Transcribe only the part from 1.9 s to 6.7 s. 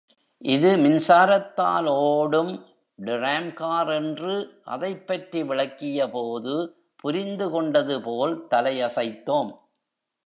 ஒடும் DRAM car என்று அதைப் பற்றி விளக்கியபோது,